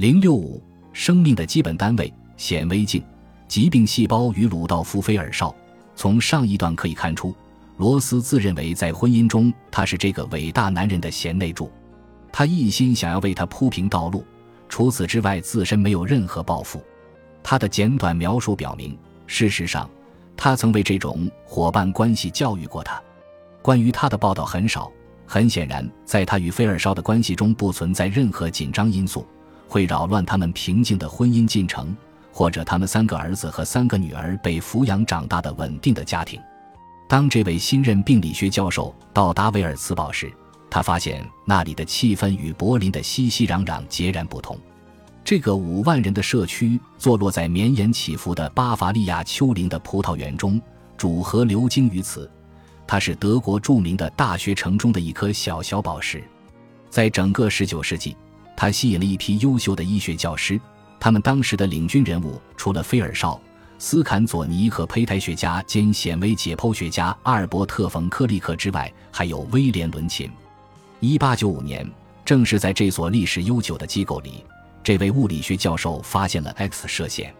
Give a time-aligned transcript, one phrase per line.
[0.00, 0.62] 零六五，
[0.94, 3.04] 生命的基本单位显微镜，
[3.46, 5.54] 疾病细胞与鲁道夫·菲尔绍。
[5.94, 7.36] 从上一段可以看出，
[7.76, 11.70] 罗斯自认为在婚姻中他是这个伟大男人的贤内助，
[12.32, 14.24] 他一心想要为他铺平道路。
[14.70, 16.82] 除此之外，自身没有任何抱负。
[17.42, 18.96] 他的简短描述表明，
[19.26, 19.86] 事实上，
[20.34, 22.98] 他曾为这种伙伴关系教育过他。
[23.60, 24.90] 关于他的报道很少。
[25.26, 29.26] 很显然，在他与菲尔绍的关系中不存在任何紧张因素，
[29.70, 31.96] 会扰乱他们平静的婚姻进程，
[32.32, 36.40] 或者他们三个儿子和三个女儿被抚养长大的稳定的家庭。
[37.08, 40.28] 当这位新任病理学教授到达维尔茨堡时，
[40.68, 44.58] 他发现那里的气氛与柏林的熙熙攘攘截然不同。
[45.22, 50.60] 这个五万人的社区坐落在绵延起伏的巴伐利亚丘陵的葡萄园中，
[50.96, 52.28] 主河流经于此。
[52.86, 56.24] 它是德国著名的大学城中的一颗小小宝石，
[56.88, 58.16] 在整个19世纪，
[58.60, 60.60] 他吸引了一批优秀的医学教师。
[60.98, 63.40] 他们当时的领军人物除了菲尔绍、
[63.78, 70.30] 斯坎佐尼和胚胎学家兼显微解剖学家阿尔伯特·冯·科利克之外，还有威廉·伦琴。
[71.00, 71.90] 1895年，
[72.22, 74.44] 正是在这所历史悠久的机构里，
[74.84, 77.34] 这位物理学教授发现了 X 射线。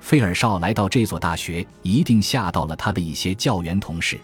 [0.00, 4.18] 菲尔绍来到这所大学，一定吓到了他的一些教员同事。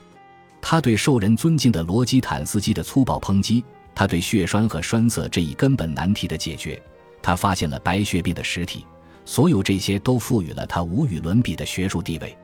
[0.62, 3.62] 他对受人尊敬的罗基坦斯基的粗暴抨击，
[3.94, 6.80] 他对血栓和栓塞这一根本难题的解决，
[7.22, 8.86] 他发现了白血病的实体，
[9.24, 12.36] 所有这些都赋予了他无与伦比的学术地位，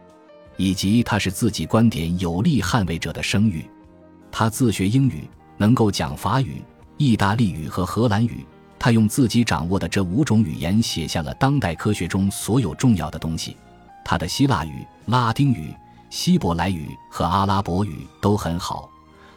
[0.56, 3.64] 以及他是自己观点有力捍卫者的声誉。
[4.30, 6.62] 他自学英语，能够讲法语、
[6.98, 8.44] 意大利语和荷兰语。
[8.78, 13.56] 他用自己掌握的这五种语言写下了当代科学中所有重要的东西。
[14.04, 15.74] 他的希腊语、拉丁语。
[16.08, 18.88] 希伯来语和阿拉伯语都很好，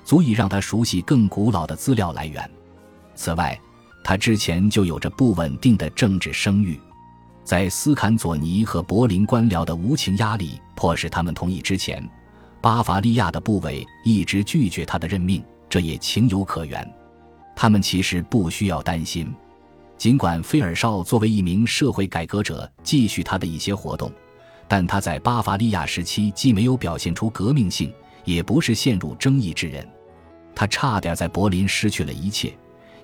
[0.03, 2.49] 足以让他熟悉更古老的资料来源。
[3.15, 3.59] 此外，
[4.03, 6.79] 他之前就有着不稳定的政治声誉，
[7.43, 12.07] 在斯坎佐尼和柏林官僚的无情压力迫使他们同意之前，
[12.61, 16.93] 巴伐利亚的部委一直拒绝他的任命，这也情有可原。
[17.55, 19.33] 他们其实不需要担心，
[19.97, 24.11] 尽管菲尔绍作为一名社会改革者继续他的一些活动。
[24.67, 27.91] 但他在巴伐利亚时期既没有表现出革命性，
[28.25, 29.87] 也不是陷入争议之人。
[30.55, 32.53] 他差点在柏林失去了一切，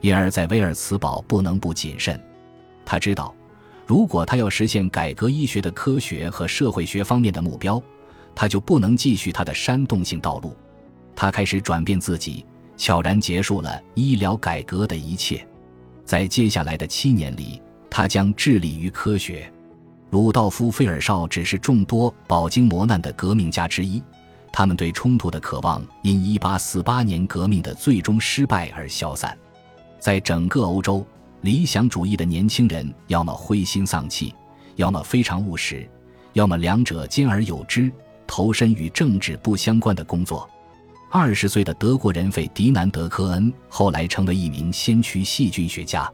[0.01, 2.19] 因而，在威尔茨堡不能不谨慎。
[2.85, 3.33] 他知道，
[3.85, 7.81] 如果他要实现改革医学的科学和社会学方面的目标，
[8.35, 10.55] 他就不能继续他的煽动性道路。
[11.15, 12.45] 他开始转变自己，
[12.75, 15.47] 悄然结束了医疗改革的一切。
[16.03, 19.49] 在接下来的七年里，他将致力于科学。
[20.11, 24.03] 鲁道夫·费尔绍只是众多饱经磨难的革命家之一，
[24.57, 29.37] 他们对冲突的渴望因1848年革命的最终失败而消散。
[29.99, 31.05] 在整个欧洲，
[31.41, 34.33] 理想主义的年轻人要么灰心丧气，
[34.77, 35.85] 要么非常务实，
[36.31, 37.91] 要么两者兼而有之，
[38.25, 40.49] 投身与政治不相关的工作。
[41.11, 46.09] 二十岁的德国人费迪南德·科恩后来成为一名先驱细菌学家。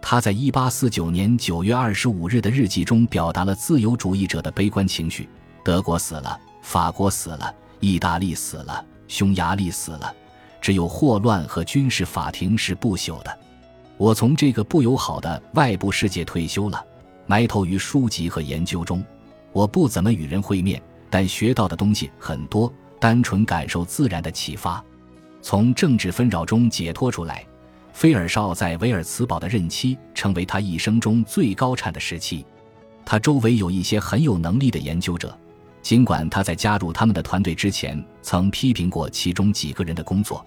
[0.00, 5.28] 他在一八四九年九月二十五日的日记中表达了自由主义者的悲观情绪：
[5.64, 10.14] 德国死了，法国死了，意大利死了，匈牙利死了，
[10.60, 13.38] 只有霍乱和军事法庭是不朽的。
[13.96, 16.80] 我从这个不友好的外部世界退休了，
[17.26, 19.04] 埋头于书籍和研究中。
[19.52, 24.82] 我不怎么与人会面，但学到的东西很多，单纯感受自然的启发，
[25.40, 27.44] 从政治纷扰中解脱出来。
[27.92, 32.46] 菲尔绍在维尔茨堡的任期成为他一生中最高产的时期。
[33.04, 35.36] 他周围有一些很有能力的研究者，
[35.82, 40.44] 尽管他在加入他们的团队之前曾批评过其中几个人的工作，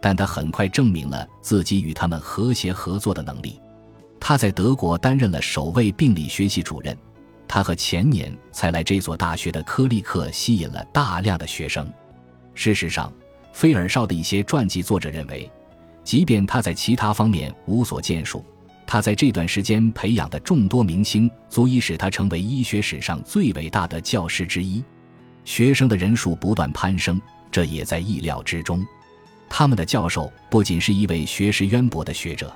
[0.00, 3.60] 但他很快证明了自己与他们和谐合作的能力。
[4.18, 6.96] 他在德国担任了首位病理学系主任。
[7.46, 11.90] 他和前年才来这所大学的科利克吸引了大量的学生。
[12.54, 13.12] 事实上，
[13.52, 15.50] 菲尔绍的一些传记作者认为。
[16.04, 18.42] 即便他在其他方面无所建树，
[18.90, 24.82] 他在这段时间培养的众多明星足以使他成为医学史上最伟大的教师之一。
[25.44, 27.20] 学生的人数不断攀升，
[27.52, 28.82] 这也在意料之中。
[29.46, 32.50] 他们的教授不仅是一位学识渊博的学者，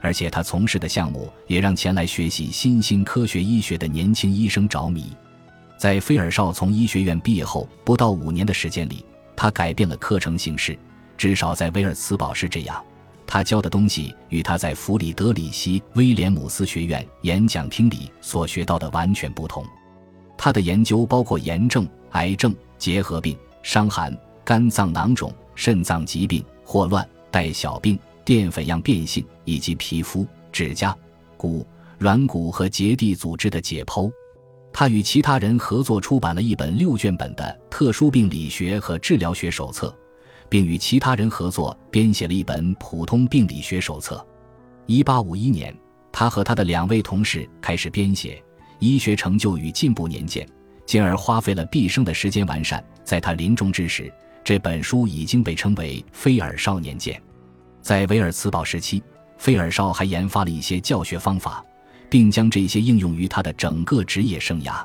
[0.00, 5.12] 而且他从事的项目也让前来学习新兴科学医学的年轻医生着迷。
[5.76, 9.04] 在菲尔绍从医学院毕业后不到五年的时间里，
[9.34, 10.78] 他改变了课程形式。
[11.18, 12.80] 至少在威尔茨堡是这样，
[13.34, 19.66] 他教的东西与他在弗里德里希威廉姆斯学院演讲厅里所学到的完全不同。
[20.38, 30.96] 他的研究包括炎症、癌症、结核病、伤寒、肝脏囊肿、肾脏疾病、霍乱、带小病、淀粉样变性以及皮肤、指甲、
[31.36, 31.66] 骨、
[31.98, 34.08] 软骨和结缔组织的解剖。
[34.72, 39.92] 他与其他人合作出版了一本六卷本的特殊病理学和治疗学手册，
[40.54, 44.24] 并与其他人合作编写了一本普通病理学手册。
[44.86, 45.76] 1851年，
[46.12, 48.40] 他和他的两位同事开始编写
[48.78, 50.46] 《医学成就与进步年鉴》，
[50.86, 52.80] 进而花费了毕生的时间完善。
[53.02, 54.14] 在他临终之时，
[54.44, 57.16] 这本书已经被称为《菲尔少年鉴》。
[57.82, 59.02] 在维尔茨堡时期，
[59.36, 61.64] 菲尔绍还研发了一些教学方法。
[62.08, 64.84] 并将这些应用于他的整个职业生涯，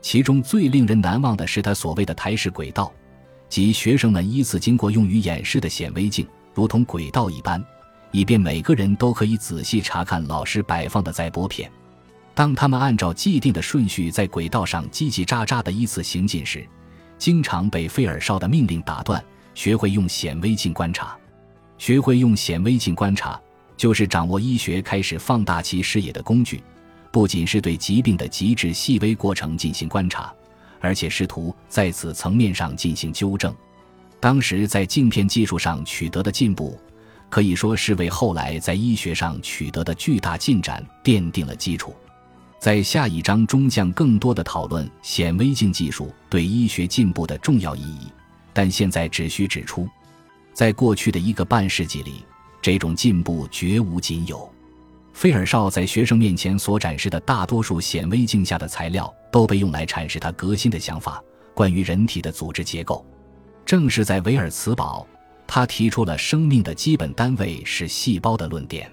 [0.00, 2.92] 其中最令人难忘的是他所谓的台式轨道，
[3.50, 7.62] 即学生们依次经过用于演示的显微镜，如同轨道一般，
[8.12, 11.70] 以便每个人都可以仔细查看老师摆放的载玻片。
[12.32, 16.64] 当他们按照既定的顺序在轨道上叽叽喳喳地依次行进时，
[17.18, 19.22] 经常被费尔绍的命令打断。
[19.52, 21.18] 学会用显微镜观察，
[21.76, 23.38] 学会用显微镜观察。
[23.76, 26.62] 就是掌握医学开始放大其视野的工具，
[27.10, 30.32] 不仅是对疾病的极致细微过程进行观察，
[30.80, 33.54] 而且试图在此层面上进行纠正。
[34.18, 36.78] 当时在镜片技术上取得的进步，
[37.28, 41.94] 可以说是为后来在医学上取得的巨大进展奠定了基础。
[42.58, 48.08] 在下一章中将更多的讨论显微镜技术对医学进步的重要意义，
[48.52, 49.88] 但现在只需指出，
[50.52, 52.24] 在过去的一个半世纪里。
[52.62, 54.52] 这种进步绝无仅有。
[55.12, 61.22] 菲尔绍在学生面前所展示的大多数显微镜下的材料，都被用来阐释他革新的想法——
[61.54, 63.04] 关于人体的组织结构。
[63.66, 65.06] 正是在维尔茨堡，
[65.46, 68.90] 他提出了生命的基本单位是细胞的论点。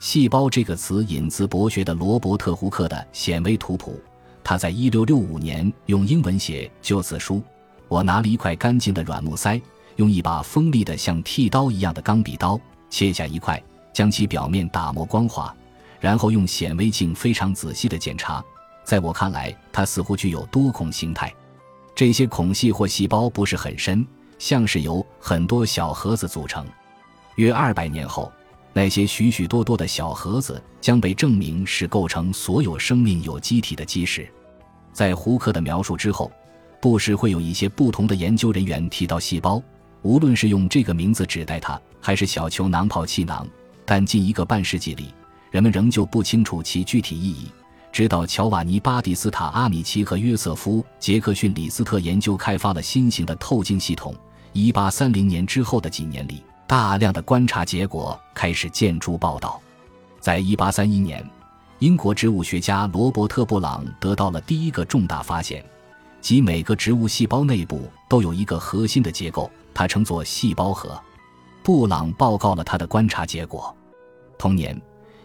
[0.00, 4.02] 细胞这个词引自博学的罗伯特·胡克的显微图谱。
[4.42, 7.40] 他在1665年用英文写就此书。
[7.86, 9.60] 我拿了一块干净的软木塞，
[9.96, 12.60] 用一把锋利的像剃刀一样的钢笔刀。
[12.90, 13.62] 切下一块，
[13.92, 15.54] 将其表面打磨光滑，
[16.00, 18.44] 然后用显微镜非常仔细地检查。
[18.84, 21.32] 在我看来，它似乎具有多孔形态。
[21.94, 24.06] 这些孔隙或细胞不是很深，
[24.38, 26.66] 像是由很多小盒子组成。
[27.36, 28.32] 约二百年后，
[28.72, 34.28] 那些许许多多的小盒子将被证明是构成所有生命有机体的基石。
[34.92, 36.32] 在胡克的描述之后，
[36.80, 39.62] 不时会有一些不同的研究人员提到细胞。
[40.02, 43.46] 无论是用这个名字指代它，还是小球囊泡气囊，
[43.94, 45.12] 但近一个半世纪里，
[45.50, 47.52] 人们仍旧不清楚其具体意义。
[47.92, 54.14] 直到乔瓦尼·巴蒂斯塔·阿米奇和约瑟夫·杰克逊·李斯特研究开发了新型的透镜系统，
[54.54, 59.60] 一八三零年之后的几年里，大量的观察结果开始见诸报道。
[60.20, 61.22] 在一八三一年，
[61.78, 65.62] 英国植物学家罗伯特·布朗得到了第一个重大发现，
[66.22, 69.50] 即每个植物细胞内部都有一个核心的结构。
[69.74, 70.98] 他称作细胞核。
[71.62, 73.76] 布朗报告了他的观察结果。
[74.42, 74.76] 同年，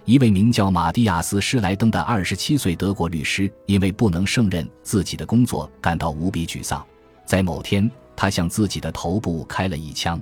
[0.05, 6.85] 一位名叫马蒂亚斯·施莱登的二十七岁德国律师，因为不能胜任自己的工作，感到无比沮丧。
[7.25, 10.21] 在某天，他向自己的头部开了一枪。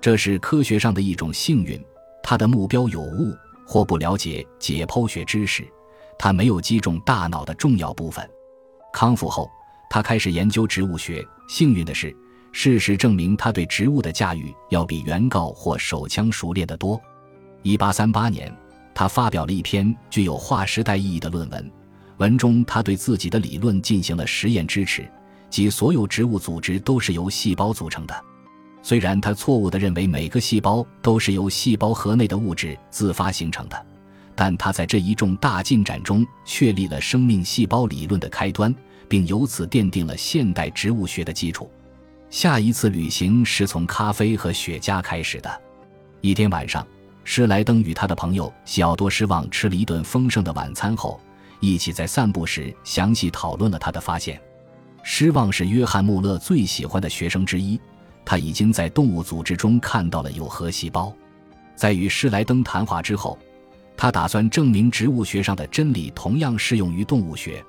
[0.00, 1.80] 这是科学上的一种幸运。
[2.24, 3.32] 他的目标有误，
[3.64, 5.64] 或不了解解剖学知识。
[6.18, 8.28] 他没有击中大脑的重要部分。
[8.92, 9.48] 康复后，
[9.88, 11.24] 他开始研究植物学。
[11.48, 12.12] 幸运的是。
[12.50, 17.00] 事实证明，他对植物的驾驭要比原告或手枪熟练得多。
[17.64, 18.54] 一八三八年，
[18.94, 21.72] 他发表了一篇具有划时代意义的论文，
[22.18, 25.10] 文中他对自己的理论进行了实验支持，
[25.48, 28.24] 即所有植物组织都是由细胞组成的。
[28.82, 33.86] 虽然他错误地认为每个细胞都是由细胞核内的物质自发形成的，
[34.34, 38.74] 但他在这一重大进展中确立了生命细胞理论的开端，
[39.08, 41.70] 并由此奠定了现代植物学的基础。
[42.28, 45.62] 下一次旅行是从咖啡和雪茄开始的。
[46.20, 46.86] 一天晚上，
[47.24, 51.18] 施莱登与他的朋友西奥多·失望吃了一顿丰盛的晚餐后，
[51.58, 54.40] 一起在散步时详细讨论了他的发现。
[55.02, 57.80] 失望是约翰·穆勒最喜欢的学生之一，
[58.24, 61.12] 他已经在动物组织中看到了有核细胞。
[61.74, 63.38] 在与施莱登谈话之后，
[63.96, 67.64] 他打算证明植物学上的真理同样适用于动物学。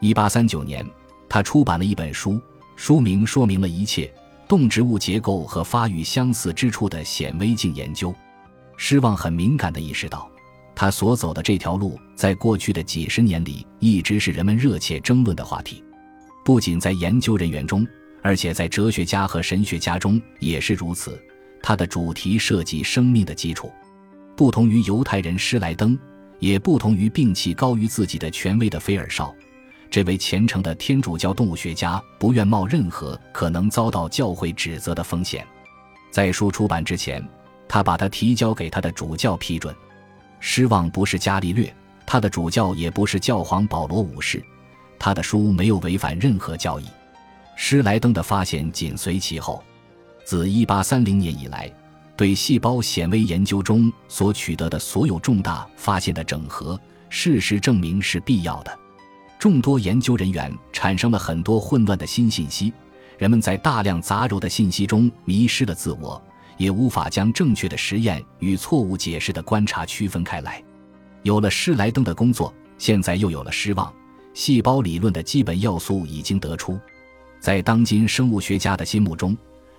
[0.00, 0.86] 1839年，
[1.28, 2.40] 他出版了一本书。
[2.76, 4.10] 书名说明了一切
[4.48, 8.14] 动植物结构和发育相似之处的显微镜研究。
[8.82, 10.26] 失望很敏感地意识到，
[10.74, 15.84] 他所走的这条路在过去的几十年里一直是人们热切争论的话题，
[16.42, 17.86] 不仅在研究人员中，
[18.22, 21.22] 而且在哲学家和神学家中也是如此。
[21.62, 23.70] 他的主题涉及生命的基础，
[24.34, 25.96] 不同于犹太人施莱登，
[26.38, 29.32] 也不同于摒弃高于自己的权威的菲尔绍。
[29.90, 35.46] 这位虔诚的天主教动物学家不愿冒任何可能遭到教会指责的风险。
[36.10, 37.22] 在书出版之前，
[37.72, 39.72] 他把它提交给他的主教批准。
[40.40, 41.72] 失望不是伽利略，
[42.04, 44.42] 他的主教也不是教皇保罗五世，
[44.98, 46.86] 他的书没有违反任何教义。
[47.54, 49.62] 施莱登的发现紧随其后。
[50.24, 51.72] 自1830年以来，
[52.16, 58.76] 对细胞显微研究中所取得的所有重大发现的整合，事实证明是必要的。
[59.38, 62.72] 众多研究人员产生了很多混乱的新信息，
[63.16, 66.20] 人们在大量杂糅的信息中迷失了自我，
[66.60, 70.62] 也无法将正确的实验与错误解释的观察区分开来。
[71.22, 73.90] 有了施莱登的工作，现在又有了失望。
[74.34, 76.78] 细胞理论的基本要素已经得出，
[77.40, 79.34] 在当今生物学家的心目中。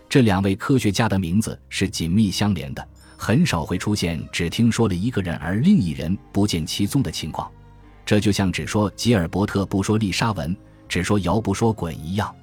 [0.10, 2.86] 这两位科学家的名字是紧密相连的，
[3.16, 7.50] 很少会出现只听说了一个人而另一人不见其踪的情况。
[8.04, 10.58] 这就像只说吉尔伯特不说丽莎文，
[10.90, 12.36] 只说摇不说滚一样。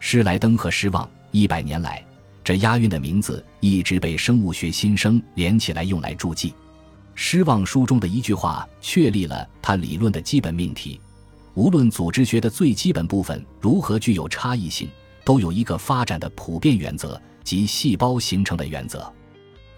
[0.00, 2.02] 施莱登和失望，一百年来，
[2.44, 6.54] 这押韵的名字一直被生物学新生连起来用来注记。
[7.14, 11.00] 失望书中的一句话确立了他理论的基本命题：
[11.54, 14.88] 无论组织学的最基本部分如何具有差异性。
[15.24, 19.10] 都有一个发展的普遍原则，即细胞形成的原则。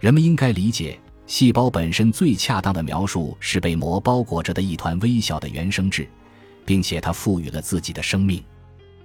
[0.01, 6.09] 人们应该理解，细胞本身最恰当的描述是被膜包裹着的一团微小的原生质，
[6.65, 8.43] 并且它赋予了自己的生命。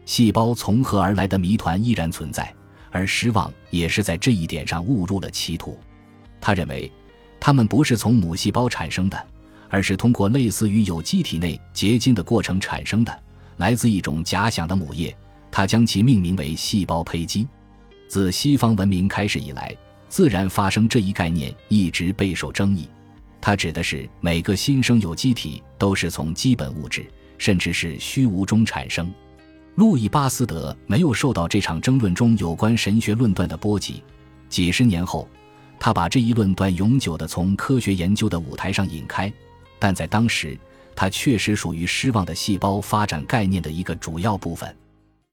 [0.03, 2.51] 细胞从何而来的谜团依然存在，
[2.91, 5.79] 而失望也是在这一点上误入了歧途。
[6.39, 6.91] 他认为，
[7.39, 9.27] 它们不是从母细胞产生的，
[9.69, 13.23] 而是通过类似于有机体内结晶的过程产生的，
[13.57, 15.15] 来自一种假想的母液。
[15.49, 17.47] 他将其命名为细胞胚基。
[18.07, 19.75] 自西方文明开始以来，
[20.09, 22.87] 自然发生这一概念一直备受争议。
[23.39, 27.05] 它指的是每个新生有机体都是从基本物质，
[27.37, 29.11] 甚至是虚无中产生。
[29.75, 34.03] 路易巴斯德没有受到这场争论中有关神学论断的波及。
[34.49, 35.27] 几十年后，
[35.79, 39.31] 他把这一论断永久的从科学研究的舞台上引开。
[39.79, 40.57] 但在当时，
[40.95, 44.75] 它确实属于失望的细胞发展概念的一个主要部分。